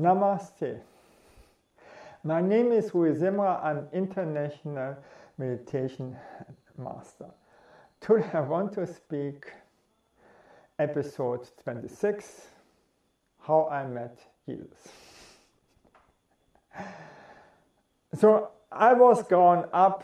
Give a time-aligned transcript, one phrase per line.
[0.00, 0.80] Namaste.
[2.24, 3.62] My name is Rui Zimra.
[3.62, 4.96] I'm international
[5.36, 6.16] meditation
[6.78, 7.26] master.
[8.00, 9.52] Today I want to speak
[10.78, 12.46] episode 26
[13.42, 14.88] How I Met Jesus.
[18.18, 20.02] So I was growing up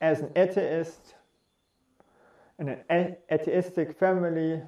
[0.00, 1.14] as an atheist
[2.58, 4.62] in an atheistic family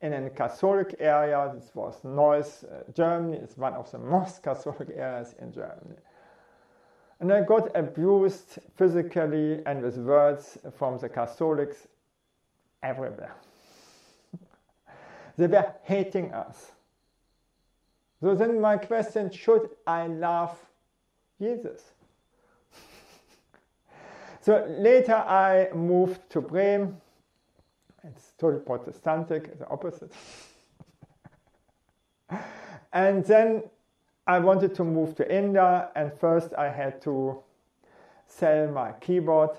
[0.00, 1.50] in a Catholic area.
[1.54, 3.38] This was Neuss, uh, Germany.
[3.38, 5.96] It's one of the most Catholic areas in Germany.
[7.20, 11.88] And I got abused physically and with words from the Catholics
[12.82, 13.34] everywhere.
[15.36, 16.72] they were hating us.
[18.20, 20.56] So then my question, should I love
[21.40, 21.82] Jesus?
[24.40, 27.00] so later I moved to Bremen
[28.08, 30.12] it's totally Protestantic, the opposite.
[32.92, 33.62] and then
[34.26, 37.42] I wanted to move to India, and first I had to
[38.26, 39.50] sell my keyboard.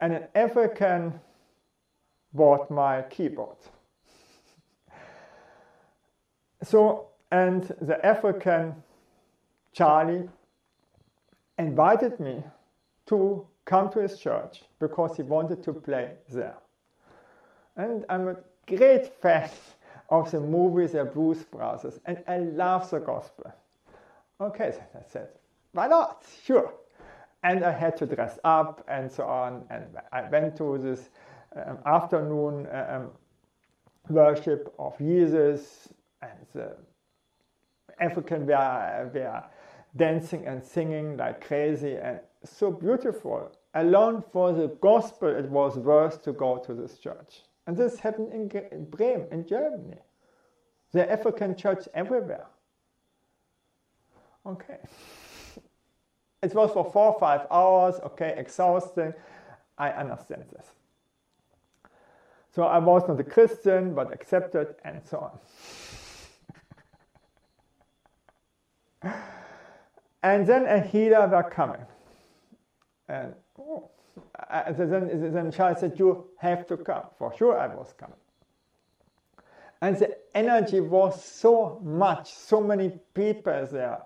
[0.00, 1.20] And an African
[2.32, 3.56] bought my keyboard.
[6.62, 8.74] so, and the African
[9.72, 10.28] Charley
[11.58, 12.42] invited me
[13.06, 16.56] to come to his church because he wanted to play there.
[17.78, 19.48] And I'm a great fan
[20.10, 23.52] of the movies The Blues Brothers, and I love the gospel.
[24.40, 25.28] Okay, so I said,
[25.72, 26.24] why not?
[26.44, 26.74] Sure.
[27.44, 31.08] And I had to dress up and so on, and I went to this
[31.54, 33.10] um, afternoon um,
[34.08, 35.88] worship of Jesus,
[36.20, 36.76] and the
[38.00, 39.44] African were, were
[39.94, 43.52] dancing and singing like crazy, and so beautiful.
[43.74, 47.42] Alone for the gospel, it was worth to go to this church.
[47.68, 49.98] And this happened in, in Bremen, in Germany.
[50.94, 52.46] Are African churches everywhere.
[54.44, 54.78] Okay.
[56.40, 59.12] It was for four or five hours, okay, exhausting.
[59.76, 60.66] I understand this.
[62.54, 65.32] So I was not a Christian, but accepted, and so
[69.02, 69.12] on.
[70.22, 71.84] and then a healer were coming.
[73.08, 73.90] And oh,
[74.50, 77.04] then, then Charles said, You have to come.
[77.18, 78.16] For sure, I was coming.
[79.80, 84.02] And the energy was so much, so many people there.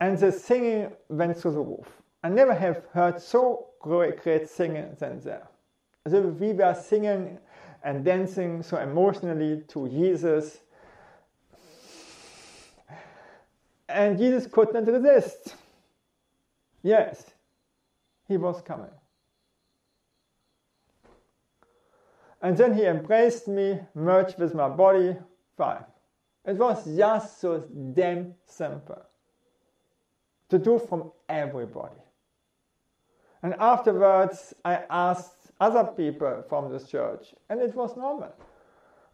[0.00, 1.86] And the singing went through the roof.
[2.22, 5.48] I never have heard so great, great singing than there.
[6.08, 7.38] So we were singing
[7.82, 10.58] and dancing so emotionally to Jesus.
[13.88, 15.54] And Jesus could not resist.
[16.82, 17.24] Yes,
[18.28, 18.90] he was coming.
[22.42, 25.16] And then he embraced me, merged with my body,
[25.56, 25.84] fine.
[26.44, 29.02] It was just so damn simple
[30.48, 31.96] to do from everybody.
[33.42, 38.32] And afterwards, I asked other people from this church, and it was normal.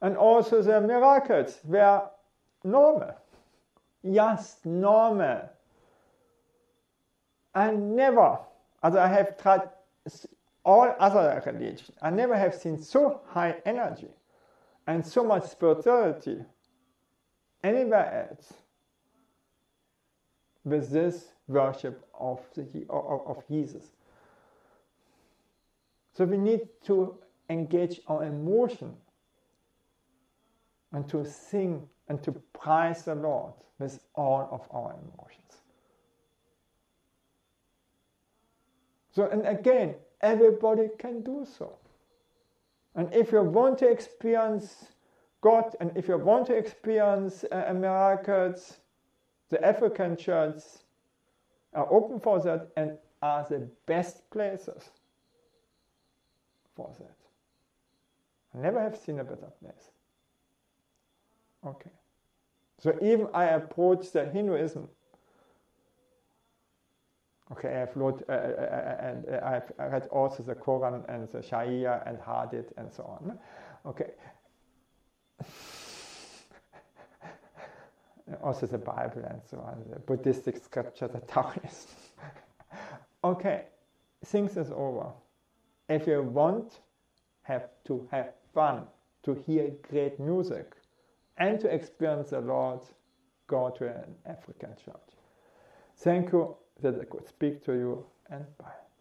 [0.01, 2.03] And also the miracles were
[2.65, 3.15] normal,
[4.05, 5.49] just normal.
[7.55, 8.39] I never
[8.83, 9.69] also I have tried
[10.65, 11.91] all other religions.
[12.01, 14.09] I never have seen so high energy
[14.87, 16.45] and so much spirituality
[17.63, 18.53] anywhere else
[20.65, 23.85] with this worship of, the, of, of Jesus.
[26.15, 27.19] So we need to
[27.51, 28.95] engage our emotion
[30.93, 35.42] and to sing and to praise the Lord with all of our emotions.
[39.13, 41.77] So, and again, everybody can do so.
[42.95, 44.87] And if you want to experience
[45.41, 48.79] God and if you want to experience uh, miracles,
[49.51, 50.85] the African churches
[51.75, 54.91] are open for that and are the best places
[56.77, 57.17] for that.
[58.55, 59.91] I never have seen a better place.
[61.67, 61.91] Okay.
[62.79, 64.89] So even I approach the Hinduism
[67.53, 72.03] Okay, I've looked, uh, uh, uh, and I've read also the Quran and the Sharia
[72.07, 73.39] and Hadith and so on.
[73.85, 74.13] Okay.
[78.43, 81.91] also the Bible and so on, the Buddhistic scripture, the Taoist.
[83.25, 83.65] okay,
[84.25, 85.13] things is over.
[85.89, 86.81] If you want,
[87.43, 88.85] have to have fun,
[89.25, 90.73] to hear great music,
[91.37, 92.81] and to experience the Lord,
[93.47, 95.17] go to an African church.
[95.97, 98.92] Thank you that I could speak to you and bye.